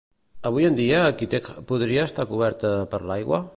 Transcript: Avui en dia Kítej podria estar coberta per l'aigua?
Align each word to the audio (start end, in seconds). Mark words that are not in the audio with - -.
Avui 0.49 0.63
en 0.69 0.77
dia 0.79 1.01
Kítej 1.19 1.51
podria 1.73 2.07
estar 2.11 2.27
coberta 2.35 2.75
per 2.95 3.05
l'aigua? 3.13 3.45